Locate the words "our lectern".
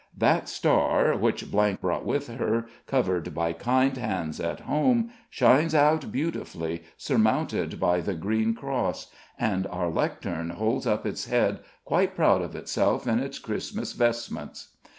9.67-10.55